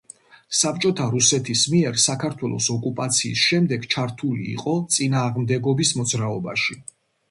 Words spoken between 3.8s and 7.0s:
ჩართული იყო წინააღმდეგობის მოძრაობაში.